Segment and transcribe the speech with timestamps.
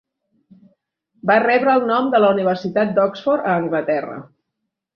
[1.31, 4.21] Va rebre el nom de la Universitat d'Oxford, a Anglaterra.